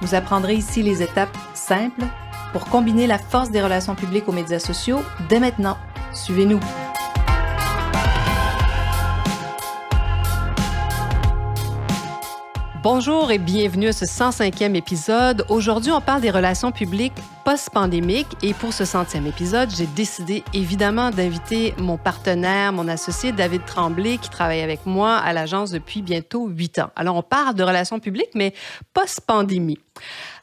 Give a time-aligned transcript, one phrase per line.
[0.00, 2.04] Vous apprendrez ici les étapes simples
[2.52, 5.78] pour combiner la force des relations publiques aux médias sociaux dès maintenant.
[6.12, 6.60] Suivez-nous.
[12.88, 15.44] Bonjour et bienvenue à ce 105e épisode.
[15.48, 21.10] Aujourd'hui, on parle des relations publiques post-pandémiques et pour ce centième épisode, j'ai décidé évidemment
[21.10, 26.46] d'inviter mon partenaire, mon associé David Tremblay, qui travaille avec moi à l'agence depuis bientôt
[26.46, 26.90] huit ans.
[26.94, 28.54] Alors, on parle de relations publiques, mais
[28.94, 29.78] post-pandémie.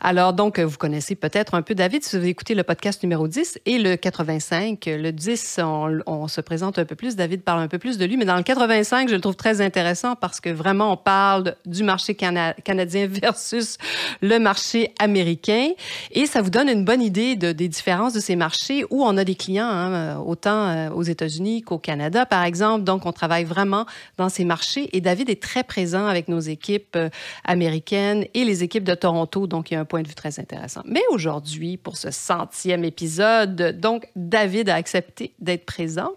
[0.06, 3.62] Alors, donc, vous connaissez peut-être un peu David si vous écouté le podcast numéro 10
[3.66, 4.84] et le 85.
[4.86, 5.62] Le 10,
[6.06, 7.16] on, se présente un peu plus.
[7.16, 9.62] David parle un peu plus de lui, mais dans le 85, je le trouve très
[9.62, 13.78] intéressant parce que vraiment, on parle du marché canadien versus
[14.22, 15.70] le marché américain
[16.12, 19.16] et ça vous donne une bonne idée de, des différences de ces marchés où on
[19.16, 22.84] a des clients, hein, autant euh, aux États-Unis qu'au Canada, par exemple.
[22.84, 23.86] Donc, on travaille vraiment
[24.18, 27.10] dans ces marchés et David est très présent avec nos équipes euh,
[27.46, 29.48] américaines et les équipes de Toronto.
[29.48, 30.82] Donc, il y a un point de vue très intéressant.
[30.86, 36.14] Mais aujourd'hui, pour ce centième épisode, donc, David a accepté d'être présent.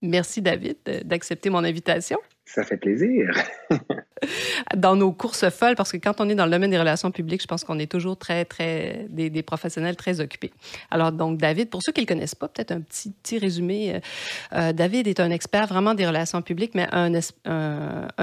[0.00, 2.20] Merci, David, d'accepter mon invitation.
[2.44, 3.28] Ça fait plaisir.
[4.76, 7.42] dans nos courses folles, parce que quand on est dans le domaine des relations publiques,
[7.42, 10.52] je pense qu'on est toujours très, très, des, professionnels très occupés.
[10.90, 13.94] Alors, donc, David, pour ceux qui ne le connaissent pas, peut-être un petit, petit résumé.
[13.94, 14.00] Euh,
[14.54, 17.12] euh, David est un expert vraiment des relations publiques, mais un,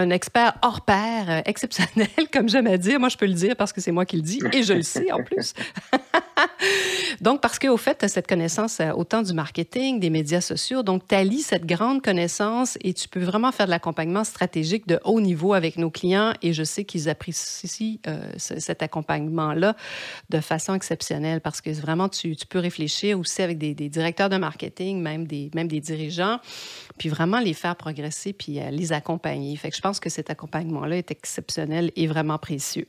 [0.09, 2.99] expert hors pair, euh, exceptionnel, comme j'aime à dire.
[2.99, 4.81] Moi, je peux le dire parce que c'est moi qui le dis et je le
[4.81, 5.53] sais en plus.
[7.21, 10.83] donc, parce qu'au fait, tu as cette connaissance autant du marketing, des médias sociaux.
[10.83, 14.99] Donc, tu allies cette grande connaissance et tu peux vraiment faire de l'accompagnement stratégique de
[15.05, 19.75] haut niveau avec nos clients et je sais qu'ils apprécient euh, cet accompagnement-là
[20.29, 25.01] de façon exceptionnelle parce que vraiment, tu, peux réfléchir aussi avec des, directeurs de marketing,
[25.01, 26.39] même des, même des dirigeants,
[26.97, 29.55] puis vraiment les faire progresser puis euh, les accompagner.
[29.55, 32.87] Fait que je pense que cet accompagnement-là est exceptionnel et vraiment précieux.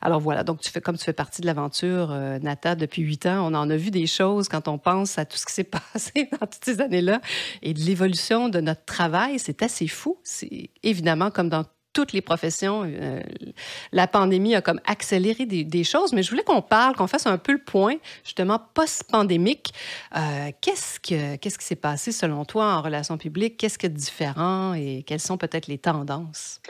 [0.00, 3.54] Alors voilà, donc tu fais comme tu fais partie de l'aventure, euh, Nata, depuis on
[3.54, 6.46] en a vu des choses quand on pense à tout ce qui s'est passé dans
[6.46, 7.20] toutes ces années-là
[7.62, 10.18] et de l'évolution de notre travail, c'est assez fou.
[10.22, 12.84] C'est évidemment comme dans toutes les professions.
[12.86, 13.20] Euh,
[13.92, 17.38] la pandémie a comme accéléré des, choses, mais je voulais qu'on parle, qu'on fasse un
[17.38, 19.72] peu le point, justement, post-pandémique.
[20.16, 23.56] Euh, qu'est-ce, que, qu'est-ce qui s'est passé selon toi en relations publiques?
[23.56, 26.60] Qu'est-ce qui est différent et quelles sont peut-être les tendances?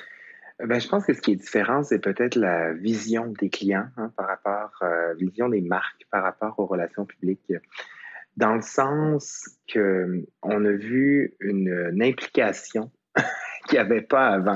[0.61, 3.89] Euh, ben, je pense que ce qui est différent, c'est peut-être la vision des clients
[3.97, 7.53] hein, par rapport, euh, vision des marques par rapport aux relations publiques.
[8.37, 10.25] Dans le sens qu'on
[10.65, 12.91] a vu une implication
[13.69, 14.55] qu'il n'y avait pas avant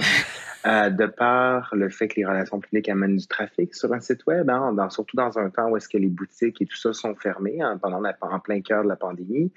[0.66, 4.26] euh, de par le fait que les relations publiques amènent du trafic sur un site
[4.26, 6.92] web, hein, dans, surtout dans un temps où est-ce que les boutiques et tout ça
[6.92, 9.52] sont fermées hein, pendant la, en plein cœur de la pandémie.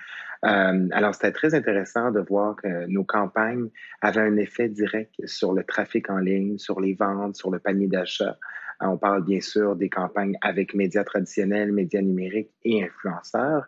[0.45, 3.69] Euh, alors, c'était très intéressant de voir que nos campagnes
[4.01, 7.87] avaient un effet direct sur le trafic en ligne, sur les ventes, sur le panier
[7.87, 8.37] d'achat.
[8.81, 13.65] Euh, on parle bien sûr des campagnes avec médias traditionnels, médias numériques et influenceurs,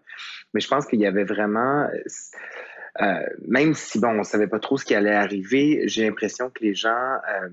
[0.53, 1.87] mais je pense qu'il y avait vraiment
[3.47, 6.63] même si, bon, on ne savait pas trop ce qui allait arriver, j'ai l'impression que
[6.63, 7.49] les gens euh,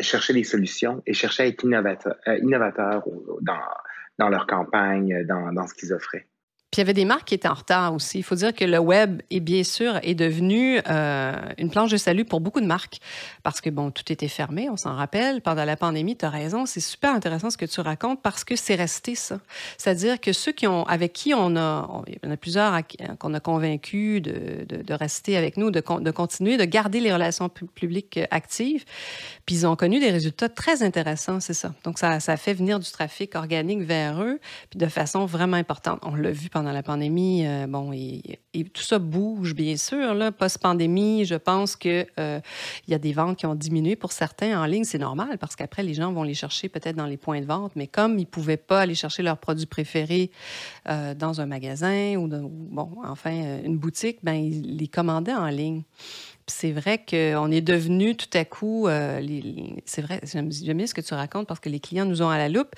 [0.00, 3.04] cherchaient des solutions et cherchaient à être innovateurs, euh, innovateurs
[3.40, 3.60] dans,
[4.18, 6.26] dans leur campagne, dans, dans ce qu'ils offraient.
[6.70, 8.18] Puis il y avait des marques qui étaient en retard aussi.
[8.18, 11.96] Il faut dire que le web est bien sûr est devenu euh, une planche de
[11.96, 12.98] salut pour beaucoup de marques
[13.42, 16.14] parce que bon, tout était fermé, on s'en rappelle pendant la pandémie.
[16.14, 19.40] Tu as raison, c'est super intéressant ce que tu racontes parce que c'est resté ça.
[19.78, 22.78] C'est-à-dire que ceux qui ont avec qui on a, il y en a plusieurs
[23.18, 28.84] qu'on a convaincus de, rester avec nous, de, continuer, de garder les relations publiques actives.
[29.46, 31.72] Puis ils ont connu des résultats très intéressants, c'est ça.
[31.84, 34.38] Donc ça, ça fait venir du trafic organique vers eux,
[34.68, 36.00] puis de façon vraiment importante.
[36.02, 38.40] On l'a vu la pandémie, euh, bon, et,
[38.74, 40.14] tout ça bouge, bien sûr.
[40.36, 42.40] Post-pandémie, je pense qu'il euh,
[42.88, 44.84] y a des ventes qui ont diminué pour certains en ligne.
[44.84, 47.72] C'est normal parce qu'après, les gens vont les chercher peut-être dans les points de vente,
[47.76, 50.30] mais comme ils ne pouvaient pas aller chercher leurs produits préférés
[50.88, 55.82] euh, dans un magasin ou, bon, enfin, une boutique, ben, ils les commandaient en ligne
[56.50, 58.88] c'est vrai qu'on est devenu tout à coup,
[59.84, 62.38] c'est vrai, j'aime bien ce que tu racontes parce que les clients nous ont à
[62.38, 62.74] la loupe.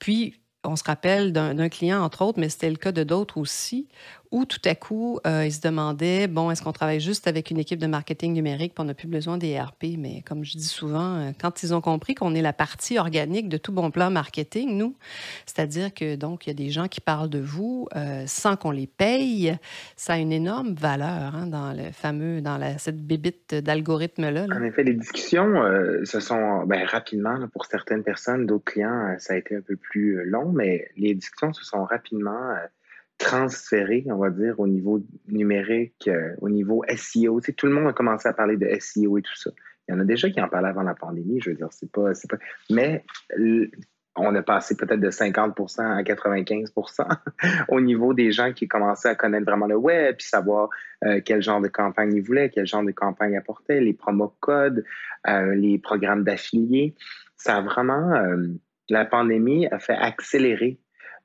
[0.00, 3.88] Puis, on se rappelle d'un client, entre autres, mais c'était le cas de d'autres aussi,
[4.32, 7.58] où tout à coup, euh, ils se demandaient, bon, est-ce qu'on travaille juste avec une
[7.58, 9.84] équipe de marketing numérique, puis on n'a plus besoin des ERP?
[9.98, 13.50] Mais comme je dis souvent, euh, quand ils ont compris qu'on est la partie organique
[13.50, 14.96] de tout bon plan marketing, nous,
[15.44, 18.70] c'est-à-dire que donc, il y a des gens qui parlent de vous euh, sans qu'on
[18.70, 19.54] les paye,
[19.96, 24.46] ça a une énorme valeur hein, dans le fameux, dans cette bébite d'algorithme-là.
[24.50, 25.62] En effet, les discussions
[26.04, 30.24] se sont ben, rapidement, pour certaines personnes, d'autres clients, ça a été un peu plus
[30.24, 32.54] long, mais les discussions se sont rapidement
[33.22, 37.40] transféré, on va dire, au niveau numérique, euh, au niveau SEO.
[37.40, 39.50] Tu tout le monde a commencé à parler de SEO et tout ça.
[39.88, 41.90] Il y en a déjà qui en parlaient avant la pandémie, je veux dire, c'est
[41.90, 42.36] pas, pas...
[42.70, 43.04] Mais
[44.14, 47.08] on a passé peut-être de 50% à 95%
[47.68, 50.68] au niveau des gens qui commençaient à connaître vraiment le web, puis savoir
[51.04, 54.84] euh, quel genre de campagne ils voulaient, quel genre de campagne apportait, les promo codes,
[55.28, 56.94] euh, les programmes d'affiliés.
[57.36, 58.12] Ça a vraiment,
[58.88, 60.78] la pandémie a fait accélérer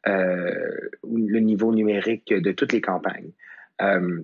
[0.08, 3.32] le niveau numérique de toutes les campagnes.
[3.82, 4.24] Euh,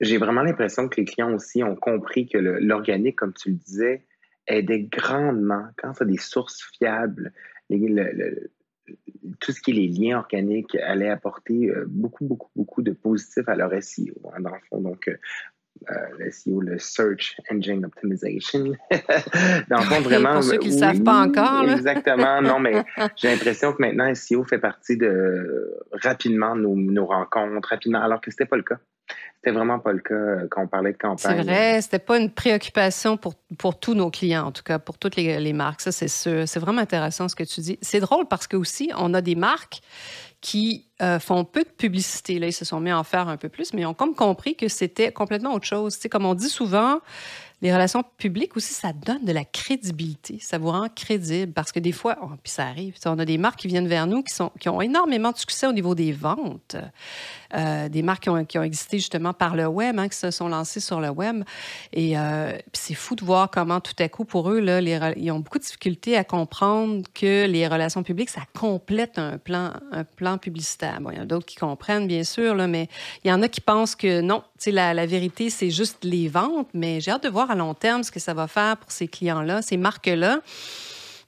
[0.00, 4.04] j'ai vraiment l'impression que les clients aussi ont compris que l'organique, comme tu le disais,
[4.46, 7.32] aidait grandement quand as des sources fiables.
[9.40, 13.48] tout ce qui est les liens organiques allait apporter euh, beaucoup, beaucoup, beaucoup de positifs
[13.48, 14.80] à leur SEO, hein, dans le fond.
[14.80, 15.16] Donc, euh,
[16.18, 18.72] le SEO, le Search Engine Optimization.
[19.68, 20.34] Dans le fond, vraiment.
[20.34, 21.68] Pour ceux qui ne savent pas encore.
[21.68, 22.40] Exactement.
[22.40, 22.84] non, mais
[23.16, 28.30] j'ai l'impression que maintenant, SEO fait partie de rapidement nos, nos rencontres, rapidement, alors que
[28.30, 28.78] ce n'était pas le cas.
[29.36, 31.36] C'était vraiment pas le cas euh, quand on parlait de campagne.
[31.36, 34.98] C'est vrai, c'était pas une préoccupation pour, pour tous nos clients, en tout cas, pour
[34.98, 35.80] toutes les, les marques.
[35.80, 36.46] Ça, c'est sûr.
[36.46, 37.78] C'est vraiment intéressant ce que tu dis.
[37.82, 39.80] C'est drôle parce que aussi, on a des marques
[40.42, 42.38] qui euh, font peu de publicité.
[42.38, 44.14] Là, ils se sont mis à en faire un peu plus, mais ils ont comme
[44.14, 45.96] compris que c'était complètement autre chose.
[45.98, 46.98] C'est comme on dit souvent,
[47.62, 50.38] les relations publiques aussi, ça donne de la crédibilité.
[50.40, 53.38] Ça vous rend crédible parce que des fois, oh, puis ça arrive, on a des
[53.38, 56.10] marques qui viennent vers nous qui, sont, qui ont énormément de succès au niveau des
[56.10, 56.76] ventes.
[57.54, 60.30] Euh, des marques qui ont, qui ont, existé justement par le web, hein, qui se
[60.30, 61.44] sont lancées sur le web.
[61.92, 65.38] Et euh, c'est fou de voir comment tout à coup, pour eux, là, ils ont
[65.38, 70.38] beaucoup de difficultés à comprendre que les relations publiques, ça complète un plan, un plan
[70.38, 71.00] publicitaire.
[71.00, 72.88] Bon, il y en a d'autres qui comprennent, bien sûr, là, mais
[73.22, 76.68] il y en a qui pensent que non, la, la vérité, c'est juste les ventes,
[76.72, 79.08] mais j'ai hâte de voir à long terme ce que ça va faire pour ces
[79.08, 80.40] clients-là, ces marques-là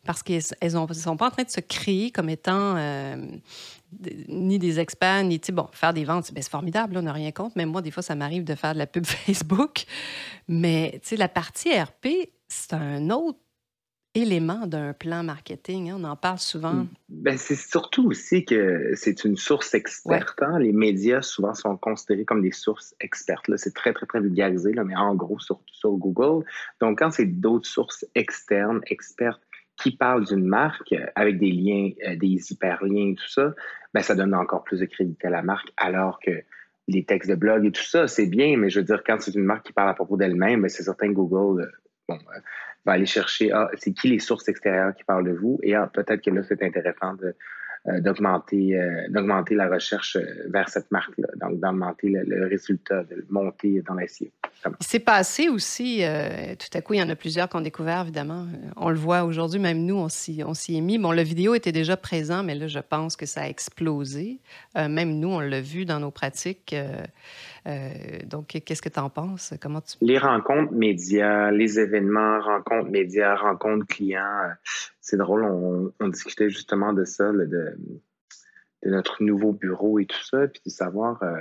[0.05, 3.17] parce qu'elles ne sont pas en train de se créer comme étant euh,
[4.29, 7.56] ni des experts, ni, bon, faire des ventes, ben, c'est formidable, on n'a rien contre.
[7.56, 9.85] Même moi, des fois, ça m'arrive de faire de la pub Facebook.
[10.49, 13.38] Mais, tu sais, la partie RP, c'est un autre
[14.14, 15.90] élément d'un plan marketing.
[15.90, 16.87] Hein, on en parle souvent.
[17.08, 20.40] Ben, c'est surtout aussi que c'est une source experte.
[20.43, 20.58] Hein.
[20.58, 23.44] Les médias, souvent, sont considérés comme des sources expertes.
[23.56, 26.44] C'est très, très, très vulgarisé, là, mais en gros, surtout sur Google.
[26.81, 29.40] Donc, quand c'est d'autres sources externes, expertes,
[29.76, 33.55] qui parlent d'une marque avec des liens, euh, des hyperliens, tout ça,
[33.93, 36.31] ben, ça donne encore plus de crédit à la marque, alors que
[36.87, 39.34] les textes de blog et tout ça, c'est bien, mais je veux dire, quand c'est
[39.34, 41.70] une marque qui parle à propos d'elle-même, ben, c'est certain que Google euh,
[42.08, 42.40] bon, euh,
[42.84, 45.90] va aller chercher, ah, c'est qui les sources extérieures qui parlent de vous, et ah,
[45.92, 50.16] peut-être que là, c'est intéressant euh, d'augmenter euh, d'augmenter la recherche
[50.48, 54.32] vers cette marque-là, donc d'augmenter le, résultat, de le monter dans l'acier.
[54.80, 56.02] C'est passé aussi,
[56.58, 58.46] tout à coup, il y en a plusieurs qui ont découvert, évidemment.
[58.76, 60.96] On le voit aujourd'hui, même nous, on s'y, on s'y est mis.
[60.96, 64.38] Bon, le vidéo était déjà présent, mais là, je pense que ça a explosé.
[64.74, 66.74] même nous, on l'a vu dans nos pratiques.
[68.26, 69.55] Donc, qu'est-ce que tu en penses?
[69.61, 69.96] Comment tu...
[70.02, 74.50] Les rencontres médias, les événements, rencontres médias, rencontres clients,
[75.00, 77.76] c'est drôle, on, discutait justement de ça, de,
[78.85, 81.37] notre nouveau bureau et tout ça, puis de savoir, euh,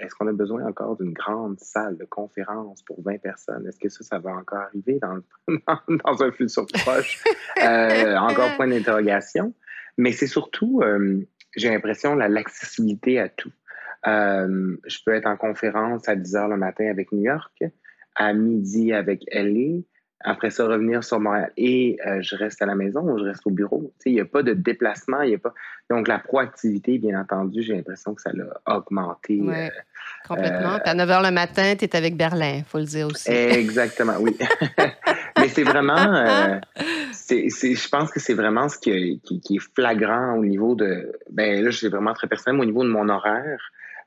[0.00, 3.66] est-ce qu'on a besoin encore d'une grande salle de conférence pour 20 personnes?
[3.66, 5.20] Est-ce que ça, ça va encore arriver dans,
[6.04, 7.22] dans un futur proche?
[7.62, 9.54] Euh, encore point d'interrogation.
[9.98, 11.20] Mais c'est surtout, euh,
[11.56, 13.52] j'ai l'impression, l'accessibilité à tout.
[14.04, 17.64] Je peux être en conférence à 10 heures le matin avec New York,
[18.14, 19.82] à midi avec LA,
[20.24, 23.46] après ça revenir sur Montréal et euh, je reste à la maison ou je reste
[23.46, 23.92] au bureau.
[24.06, 25.52] Il n'y a pas de déplacement, il a pas.
[25.90, 28.44] Donc la proactivité, bien entendu, j'ai l'impression que ça l'a
[28.76, 29.40] augmenté.
[29.42, 29.68] Oui,
[30.26, 30.78] complètement.
[30.84, 33.30] à 9 h le matin, tu es avec Berlin, il faut le dire aussi.
[33.30, 34.36] Exactement, oui.
[35.38, 35.96] Mais c'est vraiment.
[37.28, 41.12] Je pense que c'est vraiment ce qui, est flagrant au niveau de.
[41.30, 43.60] Ben là, je suis vraiment très personnel, au niveau de mon horaire.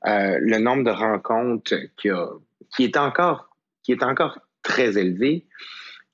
[0.05, 2.27] Euh, le nombre de rencontres qui, a,
[2.75, 3.49] qui est encore
[3.83, 5.45] qui est encore très élevé.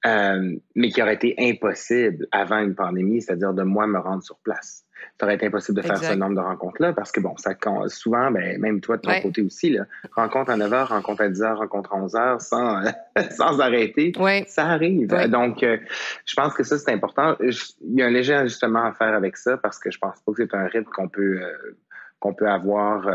[0.06, 4.40] Euh, mais qui aurait été impossible avant une pandémie, c'est-à-dire de moi me rendre sur
[4.40, 4.84] place.
[5.20, 7.54] Ça aurait été impossible de faire ce nombre de rencontres-là parce que, bon, ça
[7.88, 11.30] souvent, ben, même toi de ton côté aussi, là, rencontre à 9 h, rencontre à
[11.30, 12.82] 10 h, rencontre à 11 h sans,
[13.32, 14.14] sans arrêter,
[14.48, 15.08] ça arrive.
[15.30, 15.78] Donc, euh,
[16.26, 17.36] je pense que ça, c'est important.
[17.40, 20.32] Il y a un léger ajustement à faire avec ça parce que je pense pas
[20.32, 21.78] que c'est un rythme qu'on peut, euh,
[22.20, 23.08] qu'on peut avoir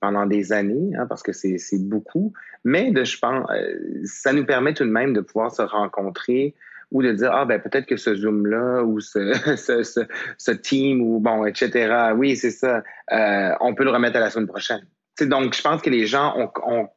[0.00, 2.32] pendant des années, hein, parce que c'est beaucoup,
[2.64, 3.48] mais de, je pense,
[4.04, 6.54] ça nous permet tout de même de pouvoir se rencontrer
[6.90, 9.82] ou de dire, ah, ben peut-être que ce Zoom-là ou ce, ce,
[10.38, 12.12] ce, team ou bon, etc.
[12.16, 12.82] Oui, c'est ça.
[13.12, 14.86] Euh, on peut le remettre à la semaine prochaine.
[15.20, 16.88] donc, je pense que les gens ont, on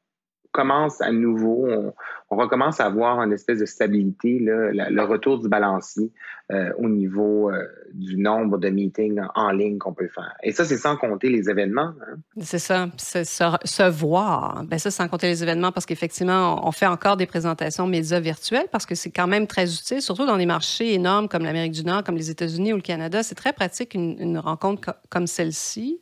[0.51, 1.93] commence à nouveau, on,
[2.32, 6.12] on recommence à avoir une espèce de stabilité, le retour du balancier
[6.52, 10.34] euh, au niveau euh, du nombre de meetings en ligne qu'on peut faire.
[10.42, 11.94] Et ça, c'est sans compter les événements.
[12.02, 12.18] Hein.
[12.42, 14.64] C'est ça, se, se, voir.
[14.66, 18.66] Ben ça, sans compter les événements, parce qu'effectivement, on fait encore des présentations médias virtuelles,
[18.72, 21.84] parce que c'est quand même très utile, surtout dans des marchés énormes comme l'Amérique du
[21.84, 23.22] Nord, comme les États-Unis ou le Canada.
[23.22, 26.00] C'est très pratique une, rencontre comme celle-ci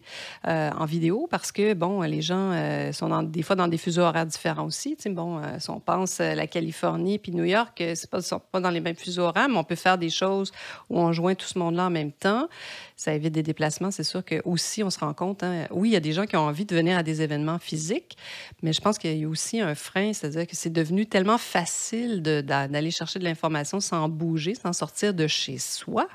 [0.48, 2.54] euh, en vidéo, parce que, bon, les gens
[2.94, 4.96] sont des fois dans des fuseaux horaires différents aussi.
[5.10, 8.60] Bon, si on pense euh, la Californie puis New York, euh, c'est pas, sont pas
[8.60, 10.52] dans les mêmes fuseaux horaires, mais on peut faire des choses
[10.90, 12.48] où on joint tout ce monde-là en même temps.
[12.96, 13.92] Ça évite des déplacements.
[13.92, 16.26] C'est sûr que aussi on se rend compte, hein, oui, il y a des gens
[16.26, 18.18] qui ont envie de venir à des événements physiques,
[18.62, 22.22] mais je pense qu'il y a aussi un frein, c'est-à-dire que c'est devenu tellement facile
[22.22, 26.08] d'aller chercher de l'information sans bouger, sans sortir de chez soi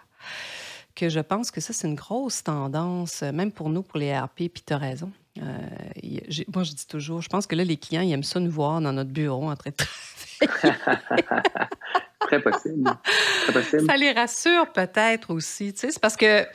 [0.94, 4.48] que je pense que ça, c'est une grosse tendance, même pour nous, pour les RP,
[4.52, 5.10] puis tu as raison.
[5.38, 5.42] Euh,
[6.54, 8.80] moi, je dis toujours, je pense que là, les clients, ils aiment ça nous voir
[8.80, 9.76] dans notre bureau en train de
[12.20, 12.90] Très possible.
[13.44, 13.86] Très possible.
[13.86, 15.72] Ça les rassure peut-être aussi.
[15.76, 16.46] C'est parce que.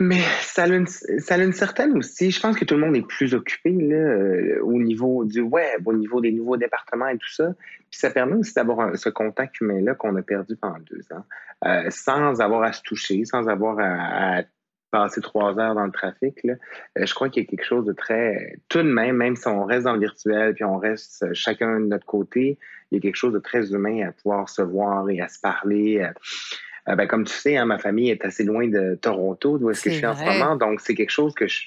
[0.00, 2.32] Mais ça a, une, ça une certaine aussi.
[2.32, 5.86] Je pense que tout le monde est plus occupé là, euh, au niveau du web,
[5.86, 7.54] au niveau des nouveaux départements et tout ça.
[7.90, 11.24] Puis ça permet aussi d'avoir ce contact humain-là qu'on a perdu pendant deux ans,
[11.64, 14.42] euh, sans avoir à se toucher, sans avoir à, à
[14.90, 16.54] passer trois heures dans le trafic, là,
[16.98, 19.48] euh, je crois qu'il y a quelque chose de très, tout de même, même si
[19.48, 22.58] on reste dans le virtuel, puis on reste chacun de notre côté,
[22.90, 25.40] il y a quelque chose de très humain à pouvoir se voir et à se
[25.40, 26.00] parler.
[26.00, 26.12] Euh,
[26.88, 29.82] euh, ben, comme tu sais, hein, ma famille est assez loin de Toronto, d'où est-ce
[29.82, 31.62] que je suis en ce moment, donc c'est quelque chose que je,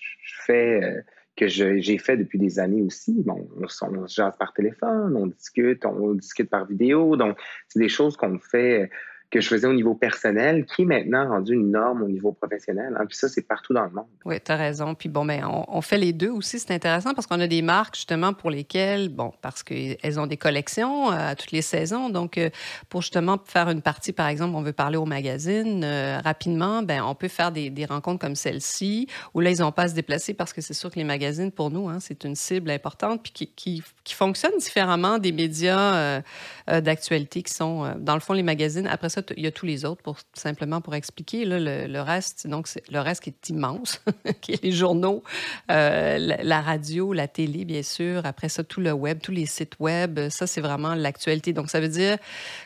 [0.46, 1.04] fais
[1.36, 3.14] que j'ai fait depuis des années aussi.
[3.26, 7.16] Bon, on, se jase par téléphone, on discute, on discute par vidéo.
[7.16, 8.90] Donc, c'est des choses qu'on fait
[9.30, 12.96] que je faisais au niveau personnel, qui est maintenant rendu une norme au niveau professionnel.
[12.98, 13.06] Hein.
[13.08, 14.06] Puis ça, c'est partout dans le monde.
[14.24, 14.96] Oui, tu as raison.
[14.96, 16.60] Puis bon, ben, on, fait les deux aussi.
[16.60, 20.38] C'est intéressant parce qu'on a des marques justement pour lesquelles, bon, parce qu'elles ont des
[20.38, 22.10] collections euh, à toutes les saisons.
[22.10, 22.50] Donc, euh,
[22.88, 27.04] pour justement faire une partie, par exemple, on veut parler au magazine euh, rapidement, ben
[27.04, 30.34] on peut faire des, rencontres comme celle-ci où là, ils n'ont pas à se déplacer
[30.34, 33.32] parce que c'est sûr que les magazines, pour nous, hein, c'est une cible importante puis
[33.32, 36.22] qui, qui, qui fonctionne différemment des médias
[36.68, 38.88] d'actualité qui sont, dans le fond, les magazines.
[38.88, 41.46] Après ça, il y a tous les autres, pour, simplement pour expliquer.
[41.46, 44.02] Le, reste, donc, le reste qui est immense,
[44.42, 45.24] qui est les journaux,
[45.72, 48.26] euh, la, radio, la télé, bien sûr.
[48.26, 50.30] Après ça, tout le web, tous les sites web.
[50.30, 51.54] Ça, c'est vraiment l'actualité.
[51.54, 52.18] Donc, ça veut dire,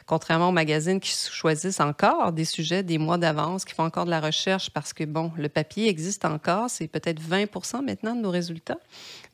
[0.06, 4.12] contrairement aux magazines qui choisissent encore des sujets des mois d'avance, qui font encore de
[4.12, 6.70] la recherche parce que, bon, le papier existe encore.
[6.70, 8.80] C'est peut-être 20 maintenant de nos résultats.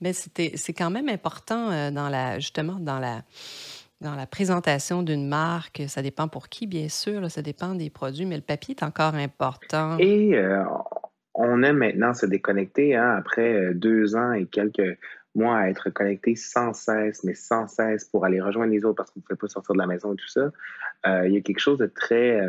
[0.02, 3.24] Mais c'est quand même important euh, dans la, justement, dans la
[4.02, 5.84] dans la présentation d'une marque.
[5.88, 9.16] Ça dépend pour qui, bien sûr, ça dépend des produits, mais le papier est encore
[9.16, 9.98] important.
[10.00, 10.64] Et euh,
[11.34, 14.98] on aime maintenant se déconnecter hein, après euh, deux ans et quelques
[15.36, 19.12] mois à être connecté sans cesse, mais sans cesse pour aller rejoindre les autres parce
[19.12, 20.52] qu'on ne pouvait pas sortir de la maison et tout ça.
[21.08, 22.42] Euh, il y a quelque chose de très,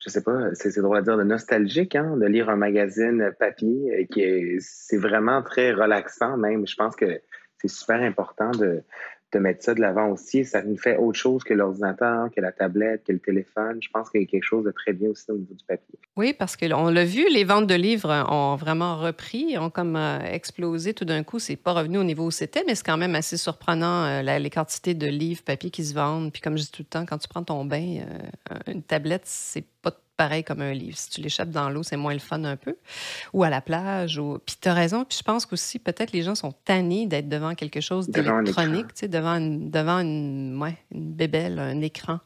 [0.00, 4.08] je sais pas, c'est drôle à dire, de nostalgique, hein, de lire un magazine papier,
[4.10, 6.66] qui c'est vraiment très relaxant même.
[6.66, 7.20] Je pense que
[7.58, 8.82] c'est super important de,
[9.32, 10.44] de mettre ça de l'avant aussi.
[10.44, 13.78] Ça nous fait autre chose que l'ordinateur, que la tablette, que le téléphone.
[13.80, 15.98] Je pense qu'il y a quelque chose de très bien aussi au niveau du papier.
[16.16, 20.20] Oui, parce qu'on l'a vu, les ventes de livres ont vraiment repris, ont comme euh,
[20.20, 21.38] explosé tout d'un coup.
[21.38, 24.50] C'est pas revenu au niveau où c'était, mais c'est quand même assez surprenant euh, les
[24.50, 26.30] quantités de livres papier qui se vendent.
[26.32, 28.00] Puis comme je dis tout le temps, quand tu prends ton bain,
[28.50, 30.96] euh, une tablette, c'est pas pareil comme un livre.
[30.96, 32.76] Si tu l'échappes dans l'eau, c'est moins le fun un peu.
[33.32, 34.18] Ou à la plage.
[34.18, 34.38] Ou...
[34.44, 35.04] Puis tu as raison.
[35.04, 39.36] Puis je pense qu'aussi, peut-être les gens sont tannés d'être devant quelque chose d'électronique, devant,
[39.36, 42.20] une, devant une, ouais, une bébelle, un écran.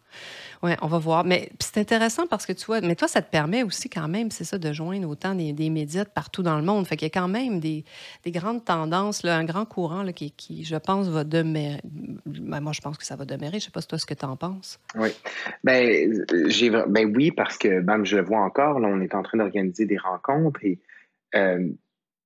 [0.67, 1.25] Oui, on va voir.
[1.25, 4.33] Mais c'est intéressant parce que tu vois, mais toi, ça te permet aussi quand même,
[4.33, 6.89] c'est ça, de joindre autant des, médias partout dans le monde.
[6.89, 7.85] Fait qu'il y a quand même des,
[8.25, 11.81] des grandes tendances, un grand courant qui, je pense, va demeurer.
[11.85, 13.61] Ben, moi, je pense que ça va demeurer.
[13.61, 14.81] Je sais pas si toi, ce que tu en penses.
[14.97, 15.11] Oui.
[15.63, 19.23] Ben, j'ai, ben oui, parce que même je le vois encore, là, on est en
[19.23, 20.81] train d'organiser des rencontres et
[21.37, 21.69] euh,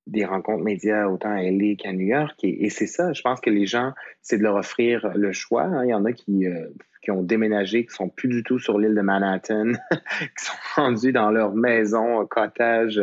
[0.07, 2.39] des rencontres médias autant à LA qu'à New York.
[2.43, 5.63] Et, c'est ça, je pense que les gens, c'est de leur offrir le choix.
[5.63, 5.85] Hein.
[5.85, 6.67] Il y en a qui, euh,
[7.01, 11.13] qui ont déménagé, qui sont plus du tout sur l'île de Manhattan, qui sont rendus
[11.13, 13.01] dans leur maison, cottage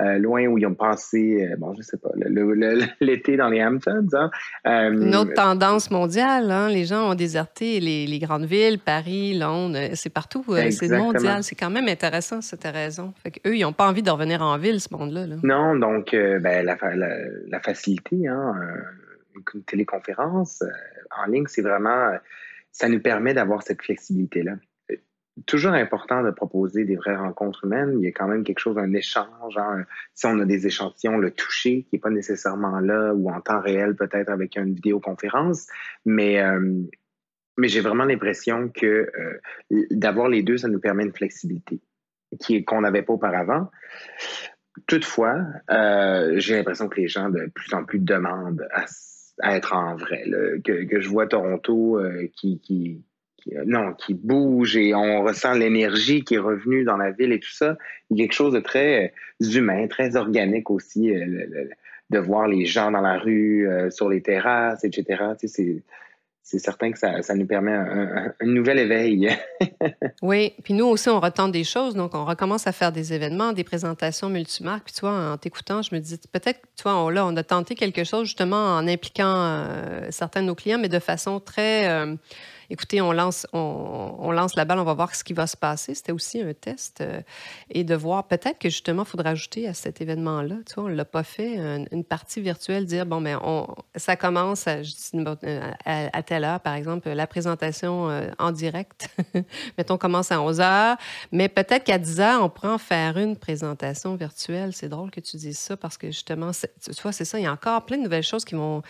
[0.00, 2.10] euh, loin où ils ont passé, bon, je sais pas,
[3.00, 4.06] l'été dans les Hamptons.
[4.12, 4.30] Hein.
[4.64, 6.68] Une autre tendance mondiale, hein?
[6.68, 11.42] les gens ont déserté les, grandes villes, Paris, Londres, c'est partout, c'est mondial.
[11.42, 13.12] C'est quand même intéressant, cette raison.
[13.22, 15.26] Fait eux, ils n'ont pas envie de revenir en ville, ce monde-là.
[15.42, 16.76] Non, donc ben, la,
[17.48, 18.54] la, facilité, hein,
[19.54, 20.62] une téléconférence
[21.16, 22.12] en ligne, c'est vraiment,
[22.70, 24.52] ça nous permet d'avoir cette flexibilité-là
[25.46, 27.98] toujours important de proposer des vraies rencontres humaines.
[27.98, 29.56] Il y a quand même quelque chose, un échange.
[29.56, 29.84] Hein.
[30.14, 33.60] si on a des échantillons, le toucher qui n'est pas nécessairement là ou en temps
[33.60, 35.66] réel peut-être avec une vidéoconférence.
[36.04, 36.82] Mais, euh,
[37.56, 41.80] mais j'ai vraiment l'impression que euh, d'avoir les deux, ça nous permet une flexibilité
[42.66, 43.70] qu'on n'avait pas auparavant.
[44.86, 49.96] Toutefois, euh, j'ai l'impression que les gens de plus en plus demandent à, être en
[49.96, 50.24] vrai.
[50.64, 52.00] que, je vois Toronto
[52.34, 53.07] qui, qui euh,
[53.66, 57.52] non, qui bouge et on ressent l'énergie qui est revenue dans la ville et tout
[57.52, 57.76] ça.
[58.10, 61.68] Il y a quelque chose de très euh, humain, très organique aussi, euh,
[62.10, 65.24] de voir les gens dans la rue, sur les terrasses, etc.
[65.38, 69.28] c'est certain que ça, nous permet un, nouvel éveil.
[70.22, 71.94] oui, puis nous aussi, on retente des choses.
[71.94, 74.84] Donc, on recommence à faire des événements, des présentations multimarques.
[74.86, 77.42] Puis, tu vois, en t'écoutant, je me dis, peut-être, tu vois, on, là, on a
[77.42, 79.66] tenté quelque chose justement en impliquant
[80.08, 82.16] certains de nos clients, mais de façon très
[82.70, 85.94] écoutez, on lance, on, lance la balle, on va voir ce qui va se passer.
[85.94, 87.00] C'était aussi un test.
[87.00, 87.20] Euh,
[87.70, 90.88] et de voir, peut-être que justement, il faudra ajouter à cet événement-là, tu vois, on
[90.88, 94.82] ne l'a pas fait, une, partie virtuelle, dire, bon, mais on, ça commence à,
[96.22, 99.08] telle heure, par exemple, la présentation euh, en direct.
[99.78, 100.96] Mettons, commence à 11 heures,
[101.32, 104.72] mais peut-être qu'à 10 heures, on en faire une présentation virtuelle.
[104.72, 107.46] C'est drôle que tu dises ça parce que justement, tu vois, c'est ça, il y
[107.46, 108.82] a encore plein de nouvelles choses qui vont,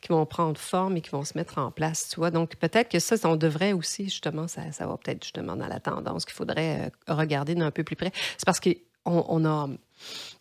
[0.00, 2.30] qui vont prendre forme et qui vont se mettre en place, tu vois.
[2.30, 5.80] Donc, peut-être que ça, on devrait aussi, justement, ça, ça va peut-être justement dans la
[5.80, 8.12] tendance qu'il faudrait euh, regarder d'un peu plus près.
[8.36, 9.68] C'est parce qu'on on a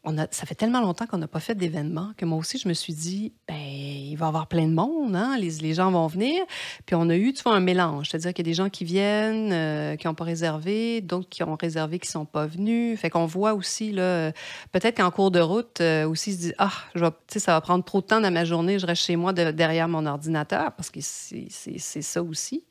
[0.06, 2.68] on a, ça fait tellement longtemps qu'on n'a pas fait d'événement que moi aussi, je
[2.68, 5.38] me suis dit, ben, il va y avoir plein de monde, hein?
[5.40, 6.44] les, les, gens vont venir.
[6.86, 8.10] Puis on a eu, tu vois, un mélange.
[8.10, 11.42] C'est-à-dire qu'il y a des gens qui viennent, euh, qui n'ont pas réservé, d'autres qui
[11.44, 13.00] ont réservé, qui ne sont pas venus.
[13.00, 14.34] Fait qu'on voit aussi, là,
[14.74, 17.62] peut-être qu'en cours de route, euh, aussi, ils se disent, ah, je sais, ça va
[17.62, 20.90] prendre trop de temps dans ma journée, je reste chez moi derrière mon ordinateur, parce
[20.90, 22.66] que c'est ça aussi.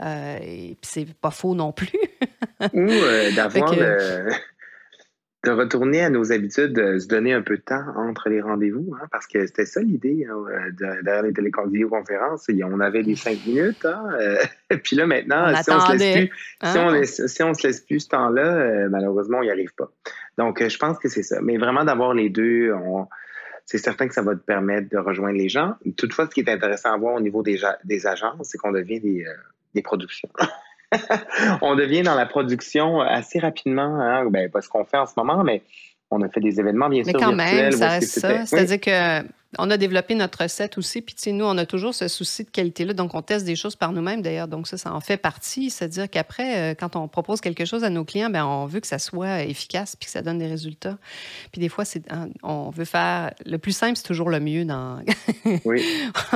[0.00, 1.92] Euh, et puis c'est pas faux non plus.
[2.72, 2.88] Ou
[3.36, 3.74] d'avoir
[5.44, 8.94] de retourner à nos habitudes, de se donner un peu de temps entre les rendez-vous,
[9.00, 10.34] hein, parce que c'était ça l'idée hein,
[11.02, 12.46] derrière les téléconférences.
[12.64, 14.36] On avait les cinq minutes, hein, euh,
[14.82, 16.30] puis là maintenant, si on, se laisse plus,
[16.64, 19.90] si, on, si on se laisse plus ce temps-là, euh, malheureusement, on n'y arrive pas.
[20.38, 21.40] Donc, euh, je pense que c'est ça.
[21.40, 22.72] Mais vraiment d'avoir les deux,
[23.64, 25.74] c'est certain que ça va te permettre de rejoindre les gens.
[25.96, 28.98] Toutefois, ce qui est intéressant à voir au niveau des, des agences, c'est qu'on devient
[28.98, 29.24] des,
[29.74, 30.28] des productions.
[31.62, 35.14] on devient dans la production assez rapidement, hein, ben, pas ce qu'on fait en ce
[35.16, 35.62] moment, mais
[36.10, 37.12] on a fait des événements, bien sûr.
[37.12, 38.46] Mais quand même, ça reste ça.
[38.46, 41.00] C'est-à-dire que on a développé notre recette aussi.
[41.00, 42.92] Puis, nous, on a toujours ce souci de qualité-là.
[42.92, 44.48] Donc, on teste des choses par nous-mêmes, d'ailleurs.
[44.48, 45.70] Donc, ça, ça en fait partie.
[45.70, 48.86] C'est-à-dire qu'après, euh, quand on propose quelque chose à nos clients, bien, on veut que
[48.86, 50.98] ça soit efficace puis que ça donne des résultats.
[51.50, 53.32] Puis, des fois, c'est, hein, on veut faire.
[53.46, 55.00] Le plus simple, c'est toujours le mieux dans.
[55.64, 55.82] oui.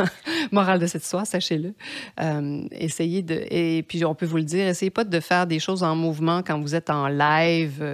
[0.52, 1.74] Morale de cette histoire, sachez-le.
[2.18, 3.44] Euh, essayez de.
[3.50, 6.42] Et puis, on peut vous le dire, essayez pas de faire des choses en mouvement
[6.42, 7.84] quand vous êtes en live.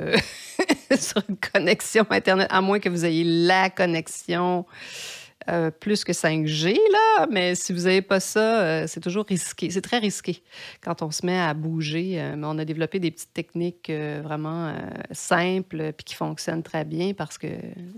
[0.98, 4.64] Sur une connexion Internet, à moins que vous ayez la connexion
[5.48, 9.70] euh, plus que 5G, là, mais si vous n'avez pas ça, euh, c'est toujours risqué.
[9.70, 10.42] C'est très risqué
[10.82, 12.20] quand on se met à bouger.
[12.20, 14.74] Euh, mais on a développé des petites techniques vraiment
[15.12, 17.46] simples puis qui fonctionnent très bien parce que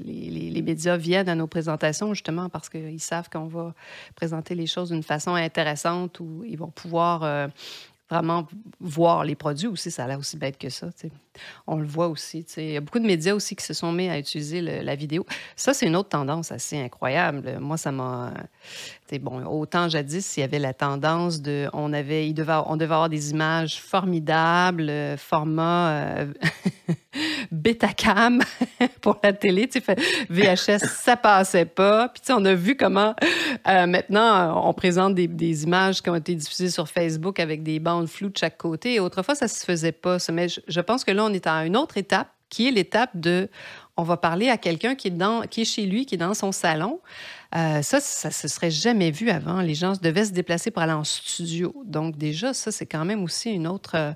[0.05, 3.75] les, les, médias viennent à nos présentations justement parce qu'ils savent qu'on va
[4.15, 7.51] présenter les choses d'une façon intéressante où ils vont pouvoir
[8.11, 8.47] vraiment
[8.81, 10.89] voir les produits aussi, ça a l'air aussi bête que ça.
[11.67, 12.45] On le voit aussi.
[12.57, 15.27] Il y a beaucoup de médias aussi qui se sont mis à utiliser la vidéo.
[15.57, 17.59] Ça, c'est une autre tendance assez incroyable.
[17.61, 18.33] Moi, ça m'a
[19.19, 22.95] bon, autant jadis, il y avait la tendance de, on avait, il devait, on devait
[22.95, 26.27] avoir des images formidables, format euh,
[27.51, 28.41] Betacam
[29.01, 29.83] pour la télé, sais,
[30.29, 32.09] VHS, ça passait pas.
[32.09, 33.15] Puis on a vu comment
[33.67, 37.81] euh, maintenant on présente des, des, images qui ont été diffusées sur Facebook avec des
[37.81, 39.01] bandes floues de chaque côté.
[39.01, 40.19] Autrefois, ça se faisait pas.
[40.33, 43.11] Mais je, je pense que là, on est à une autre étape qui est l'étape
[43.15, 43.49] de
[43.97, 46.35] on va parler à quelqu'un qui est dans qui est chez lui, qui est dans
[46.35, 47.01] son salon
[47.57, 49.61] Euh, ça, ça se serait jamais vu avant.
[49.61, 51.75] Les gens devaient se déplacer pour aller en studio.
[51.85, 54.13] Donc déjà, ça, c'est quand même aussi une autre, euh,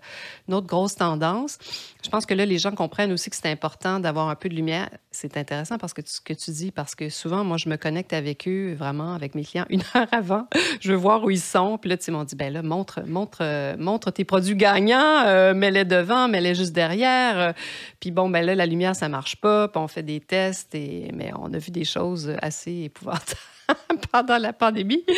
[0.46, 1.58] une autre grosse tendance.
[2.04, 4.54] Je pense que là, les gens comprennent aussi que c'est important d'avoir un peu de
[4.54, 4.88] lumière.
[5.14, 8.12] C'est intéressant parce que ce que tu dis, parce que souvent, moi, je me connecte
[8.12, 10.48] avec eux, vraiment, avec mes clients, une heure avant.
[10.80, 11.78] Je veux voir où ils sont.
[11.78, 15.84] Puis là, tu m'ont dit, ben là, montre, montre, euh, montre tes produits gagnants, mets-les
[15.84, 17.54] devant, mets-les juste derrière.
[18.00, 19.68] Puis bon, ben là, la lumière, ça marche pas.
[19.68, 21.10] Puis on fait des tests, et...
[21.14, 23.38] mais on a vu des choses assez épouvantables
[24.12, 25.04] pendant la pandémie.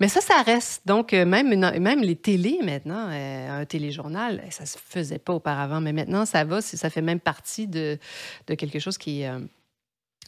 [0.00, 0.86] Mais ça, ça reste.
[0.86, 5.92] Donc, euh, même, les télés maintenant, euh, un téléjournal, ça se faisait pas auparavant, mais
[5.92, 6.60] maintenant, ça va.
[6.60, 7.98] Ça fait même partie de,
[8.46, 9.40] de quelque chose qui euh,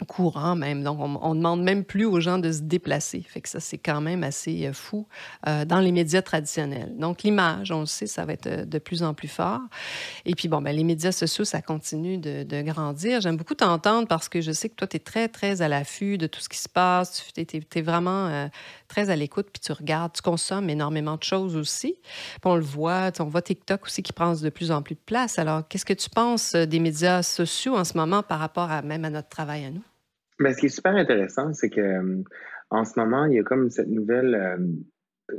[0.06, 0.82] courant même.
[0.82, 3.24] Donc, on, ne demande même plus aux gens de se déplacer.
[3.28, 5.06] Fait que ça, c'est quand même assez euh, fou
[5.46, 6.94] euh, dans les médias traditionnels.
[6.96, 9.60] Donc, l'image, on le sait, ça va être euh, de plus en plus fort.
[10.24, 13.20] Et puis, bon, ben, les médias sociaux, ça continue de, grandir.
[13.20, 16.16] J'aime beaucoup t'entendre parce que je sais que toi, tu es très, très à l'affût
[16.16, 17.24] de tout ce qui se passe.
[17.34, 18.48] Tu es, vraiment
[18.86, 21.96] très à l'écoute, puis tu regardes, tu consommes énormément de choses aussi.
[22.02, 25.00] Puis on le voit, on voit TikTok aussi qui prend de plus en plus de
[25.04, 25.38] place.
[25.38, 29.04] Alors, qu'est-ce que tu penses des médias sociaux en ce moment par rapport à même
[29.04, 29.82] à notre travail à nous?
[30.42, 32.22] Mais ce qui est super intéressant, c'est que euh,
[32.70, 35.36] en ce moment, il y a comme cette nouvelle, euh,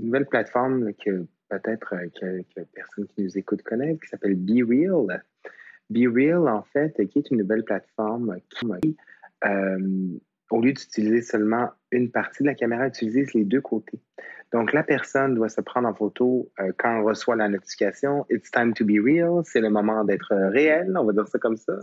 [0.00, 5.22] nouvelle plateforme que peut-être euh, que, personne qui nous écoute connaît, qui s'appelle Be Real.
[5.90, 8.96] Be Real, en fait, qui est une nouvelle plateforme qui,
[10.50, 14.00] au lieu d'utiliser seulement une partie de la caméra, utilise les deux côtés.
[14.52, 18.72] Donc, la personne doit se prendre en photo quand on reçoit la notification It's time
[18.74, 21.78] to be real, c'est le moment d'être réel, on va dire ça comme ça.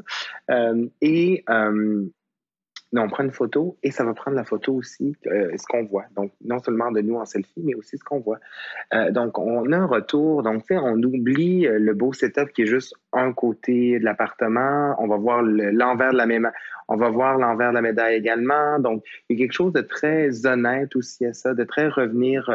[1.01, 1.43] et
[2.99, 6.05] on prend une photo et ça va prendre la photo aussi, euh, ce qu'on voit.
[6.15, 8.39] Donc, non seulement de nous en selfie, mais aussi ce qu'on voit.
[8.93, 10.43] Euh, donc, on a un retour.
[10.43, 14.95] Donc, on oublie euh, le beau setup qui est juste un côté de l'appartement.
[14.99, 16.51] On va voir l'envers de la même,
[16.87, 18.79] on va voir l'envers de la médaille également.
[18.79, 22.49] Donc, il y a quelque chose de très honnête aussi à ça, de très revenir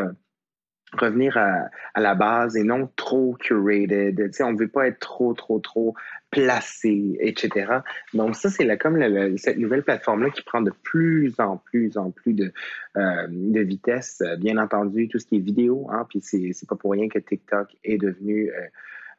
[0.92, 4.16] revenir à, la base et non trop curated.
[4.16, 5.94] Tu sais, on ne veut pas être trop, trop, trop
[6.31, 7.81] placé, etc.
[8.14, 8.98] Donc ça, c'est comme
[9.37, 12.53] cette nouvelle plateforme-là qui prend de plus en plus en plus de,
[12.96, 14.22] euh, de vitesse.
[14.38, 17.68] Bien entendu, tout ce qui est vidéo, hein, puis c'est pas pour rien que TikTok
[17.85, 18.66] est devenu euh,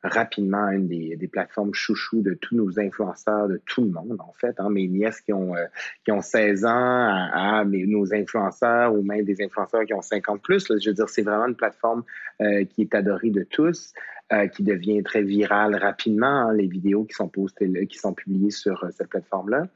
[0.03, 4.55] rapidement une des, plateformes chouchou de tous nos influenceurs, de tout le monde, en fait.
[4.59, 4.69] Hein.
[4.69, 5.65] Mes nièces qui ont, euh,
[6.03, 10.67] qui ont 16 ans à, nos influenceurs ou même des influenceurs qui ont 50 plus.
[10.67, 12.03] je veux dire, c'est vraiment une plateforme
[12.41, 13.93] euh, qui est adorée de tous.
[14.33, 18.49] Euh, qui devient très virale rapidement, hein, les vidéos qui sont postées, qui sont publiées
[18.49, 19.67] sur cette plateforme-là.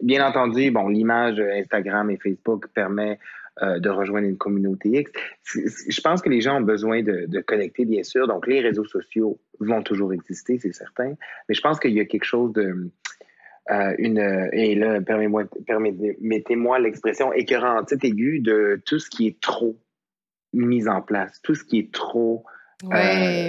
[0.00, 3.20] bien entendu, bon, l'image Instagram et Facebook permet
[3.62, 5.12] euh, de rejoindre une communauté X.
[5.54, 8.26] Je pense que les gens ont besoin de, connecter, bien sûr.
[8.26, 11.14] Donc, les réseaux sociaux vont toujours exister, c'est certain.
[11.48, 12.90] Mais je pense qu'il y a quelque chose de...
[13.70, 19.78] Euh, une, et là, permettez-moi l'expression écœurante, aiguë de tout ce qui est trop
[20.52, 22.44] mis en place, tout ce qui est trop
[22.82, 22.96] oui,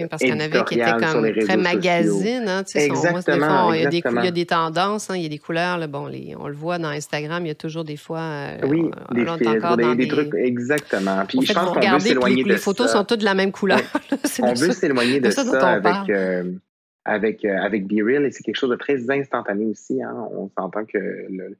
[0.03, 2.45] euh, parce qu'il y en avait qui étaient comme très magazine.
[2.47, 5.29] Hein, exactement, il, y a des, il, y a des, tendances, hein, il y a
[5.29, 5.77] des couleurs.
[5.77, 8.19] Là, bon, les, on le voit dans Instagram, il y a toujours des fois.
[8.19, 11.23] Euh, oui, des, encore des, des, trucs, exactement.
[11.27, 13.79] Puis je pense qu'on veut s'éloigner de Les photos sont toutes de la même couleur.
[14.41, 16.51] on veut s'éloigner de ça, avec, euh,
[17.05, 20.03] avec, avec Be Real et c'est quelque chose de très instantané aussi.
[20.03, 20.13] Hein.
[20.33, 21.57] On s'entend que le,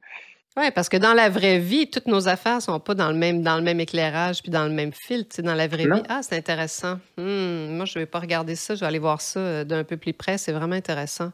[0.58, 3.16] oui, parce que dans la vraie vie, toutes nos affaires ne sont pas dans le
[3.16, 5.26] même, dans le même éclairage puis dans le même fil.
[5.26, 6.98] Tu sais, dans la vraie vie, ah, c'est intéressant.
[7.16, 9.82] Hmm, moi, je ne vais pas regarder ça, je vais aller voir ça euh, d'un
[9.82, 10.36] peu plus près.
[10.36, 11.32] C'est vraiment intéressant.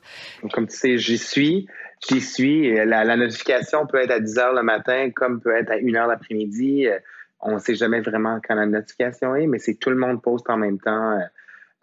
[0.53, 1.67] Comme tu sais, j'y suis,
[2.09, 2.73] j'y suis.
[2.87, 5.79] La, la, notification peut être à 10 h le matin, comme peut être à 1
[5.79, 6.87] h l'après-midi.
[6.87, 7.01] Euh,
[7.41, 10.49] on ne sait jamais vraiment quand la notification est, mais c'est tout le monde poste
[10.49, 11.19] en même temps.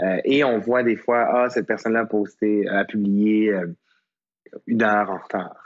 [0.01, 3.53] Euh, et on voit des fois, ah, cette personne-là a posté, a publié
[4.67, 5.64] une heure en retard.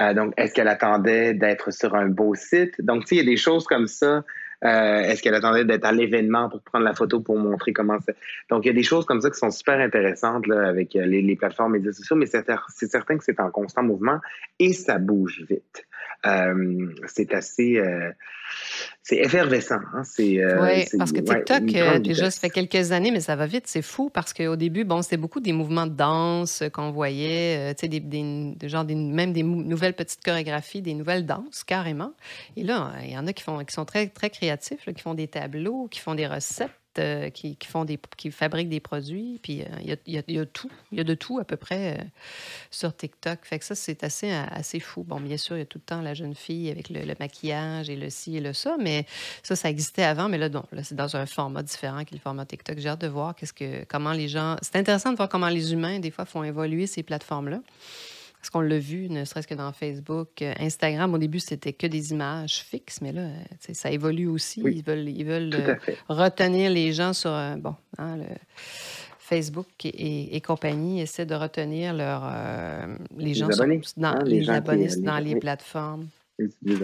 [0.00, 2.74] Euh, donc, est-ce qu'elle attendait d'être sur un beau site?
[2.80, 4.24] Donc, il y a des choses comme ça.
[4.64, 8.16] Euh, est-ce qu'elle attendait d'être à l'événement pour prendre la photo pour montrer comment c'est?
[8.50, 11.04] Donc, il y a des choses comme ça qui sont super intéressantes là, avec euh,
[11.04, 12.44] les, les plateformes médias sociaux, mais c'est
[12.90, 14.18] certain que c'est en constant mouvement
[14.58, 15.86] et ça bouge vite.
[16.26, 18.10] Euh, c'est assez, euh,
[19.02, 19.80] c'est effervescent.
[19.92, 20.02] Hein?
[20.20, 23.82] Euh, oui, parce que TikTok, déjà, ça fait quelques années, mais ça va vite, c'est
[23.82, 27.88] fou, parce qu'au début, bon, c'était beaucoup des mouvements de danse qu'on voyait, tu sais,
[27.88, 32.12] des, des, genre des, même des nouvelles petites chorégraphies, des nouvelles danses, carrément.
[32.56, 35.14] Et là, il y en a qui, font, qui sont très, très créatifs, qui font
[35.14, 39.40] des tableaux, qui font des recettes euh, qui, font des, qui fabriquent des produits.
[39.42, 40.70] Puis euh, il y, a, y, a, tout.
[40.92, 42.04] Il y a de tout à peu près euh,
[42.70, 43.40] sur TikTok.
[43.42, 45.02] Fait que ça, c'est assez, assez fou.
[45.02, 47.90] Bon, bien sûr, il y a tout le temps la jeune fille avec le, maquillage
[47.90, 49.06] et le ci et le ça, mais
[49.42, 50.28] ça, ça existait avant.
[50.28, 52.78] Mais là, là, c'est dans un format différent qui est le format TikTok.
[52.78, 54.56] J'ai hâte de voir qu'est-ce que, comment les gens.
[54.62, 57.60] C'est intéressant de voir comment les humains, des fois, font évoluer ces plateformes-là.
[58.44, 61.86] Parce qu'on l'a vu, ne serait-ce que dans Facebook, euh, Instagram, au début, c'était que
[61.86, 64.60] des images fixes, mais là, euh, ça évolue aussi.
[64.66, 65.74] Ils veulent, ils veulent euh,
[66.10, 68.26] retenir les gens sur bon, hein, le
[69.18, 72.30] Facebook et, compagnie essaient de retenir leur,
[73.16, 76.08] les, gens abonnés, dans, hein, les, abonnés dans les plateformes.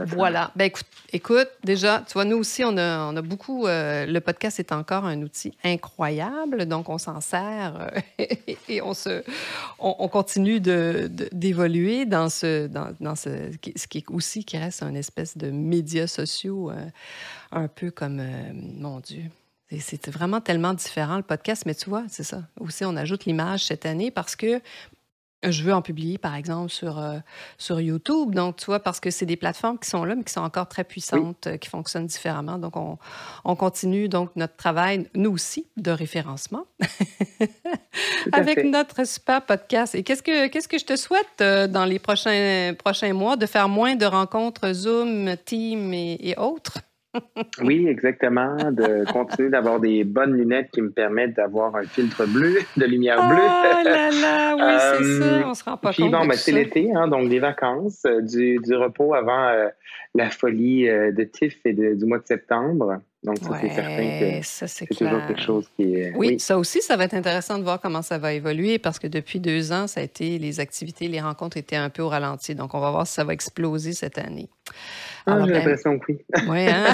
[0.07, 0.53] Voilà.
[0.55, 3.67] Ben, écoute, écoute, déjà, tu vois, nous aussi, on a, on a beaucoup.
[3.67, 8.25] Euh, le podcast est encore un outil incroyable, donc on s'en sert euh,
[8.69, 9.25] et on, se,
[9.81, 14.95] on, continue d'évoluer dans, ce, dans, dans ce, ce qui est aussi qui reste un
[14.95, 16.87] espèce de médias sociaux, euh,
[17.51, 19.25] un peu comme, mon Dieu.
[19.79, 22.43] C'est vraiment tellement différent le podcast, mais tu vois, c'est ça.
[22.59, 24.61] Aussi, on ajoute l'image cette année parce que
[25.43, 27.19] je veux en publier, par exemple, sur, euh,
[27.57, 28.35] sur YouTube.
[28.35, 30.69] Donc, tu vois, parce que c'est des plateformes qui sont là, mais qui sont encore
[30.69, 32.59] très puissantes, euh, qui fonctionnent différemment.
[32.59, 32.99] Donc, on,
[33.45, 36.67] on, continue donc notre travail, nous aussi, de référencement
[38.33, 39.95] avec notre super podcast.
[39.95, 43.37] Et qu'est-ce que, qu'est-ce que je te souhaite euh, dans les prochains, prochains mois?
[43.37, 46.79] De faire moins de rencontres Zoom, Team et autres?
[47.63, 48.57] Oui, exactement.
[48.71, 53.29] De continuer d'avoir des bonnes lunettes qui me permettent d'avoir un filtre bleu, de lumière
[53.29, 53.39] bleue.
[53.41, 55.25] Oh là là, oui, c'est ça.
[55.31, 56.13] Euh, on se rend pas puis compte.
[56.13, 59.69] bon, ben, c'est l'été, hein, donc des vacances, euh, du, du, repos avant euh,
[60.15, 63.01] la folie de TIFF et du mois de septembre.
[63.23, 66.15] Donc, ça, c'est certain que c'est toujours quelque chose qui est.
[66.17, 69.07] Oui, ça aussi, ça va être intéressant de voir comment ça va évoluer parce que
[69.07, 72.55] depuis deux ans, ça a été les activités, les rencontres étaient un peu au ralenti.
[72.55, 74.49] Donc, on va voir si ça va exploser cette année.
[75.27, 76.19] Ah, j'ai ben, l'impression que oui.
[76.49, 76.93] Oui, hein?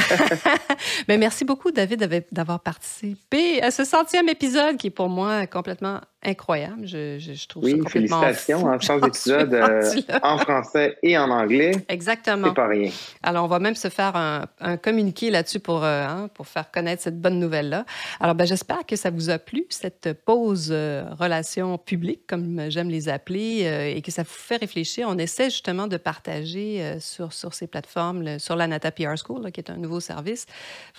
[1.09, 6.01] Mais merci beaucoup, David, d'avoir participé à ce centième épisode qui est pour moi complètement
[6.27, 6.87] incroyable.
[6.87, 8.67] Je, je, trouve oui, ça complètement félicitations.
[8.67, 11.73] en 100 épisodes euh, en français et en anglais.
[11.89, 12.49] Exactement.
[12.49, 12.91] C'est pas rien.
[13.23, 16.71] Alors, on va même se faire un, un communiqué là-dessus pour, euh, hein, pour faire
[16.71, 17.85] connaître cette bonne nouvelle-là.
[18.21, 22.89] Alors, ben, j'espère que ça vous a plu, cette pause euh, relation publique, comme j'aime
[22.89, 25.07] les appeler, et que ça vous fait réfléchir.
[25.09, 29.61] On essaie justement de partager sur, sur ces plateformes, sur la Nata PR School, qui
[29.61, 30.47] est un nouveau service,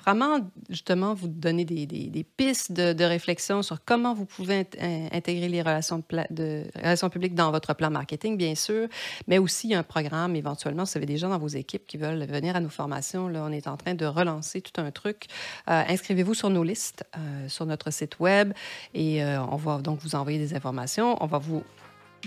[0.04, 4.68] vraiment, justement, vous donner des, pistes de, réflexion sur comment vous pouvez
[5.12, 8.88] intégrer les relations, de, relations publiques dans votre plan marketing, bien sûr,
[9.28, 10.84] mais aussi un programme éventuellement.
[10.84, 13.52] Vous avez des gens dans vos équipes qui veulent venir à nos formations, là, on
[13.52, 15.28] est en train de relancer tout un truc.
[15.70, 18.54] Euh, inscrivez-vous sur nos listes, euh, sur notre site web,
[18.94, 21.22] et euh, on va donc vous envoyer des informations.
[21.22, 21.64] On va vous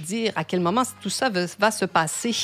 [0.00, 2.34] dire à quel moment tout ça va, se passer.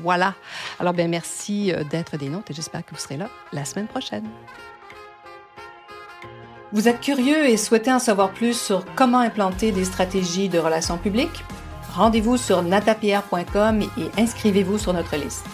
[0.00, 0.34] Voilà.
[0.78, 4.28] Alors, bien, merci d'être des nôtres et j'espère que vous serez là la semaine prochaine.
[6.70, 10.98] Vous êtes curieux et souhaitez en savoir plus sur comment implanter des stratégies de relations
[10.98, 11.42] publiques?
[11.94, 15.46] Rendez-vous sur natapierre.com et inscrivez-vous sur notre liste.